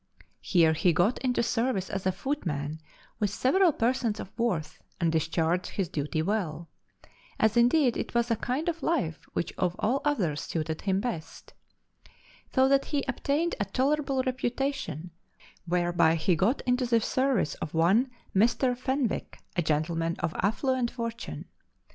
[0.41, 2.81] Here he got into service as a footman
[3.19, 6.69] with several persons of worth, and discharged his duty well
[7.39, 11.53] (as indeed it was a kind of life which of all others suited him best),
[12.51, 15.11] so that he obtained a tolerable reputation
[15.67, 18.75] whereby he got into the service of one Mr.
[18.75, 21.45] Fenwick, a gentleman of affluent fortune.